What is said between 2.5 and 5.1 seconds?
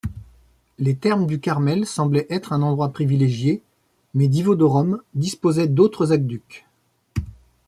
un endroit privilégié, mais Divodurum